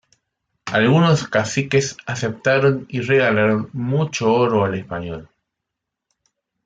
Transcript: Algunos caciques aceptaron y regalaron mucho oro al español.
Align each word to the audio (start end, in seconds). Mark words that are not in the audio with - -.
Algunos 0.65 1.27
caciques 1.27 1.95
aceptaron 2.07 2.87
y 2.89 3.01
regalaron 3.01 3.69
mucho 3.71 4.33
oro 4.33 4.65
al 4.65 4.73
español. 4.73 5.29